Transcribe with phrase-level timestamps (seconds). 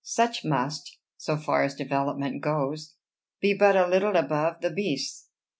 [0.03, 2.95] Such must, so far as development goes,
[3.39, 5.29] be but a little above the beasts."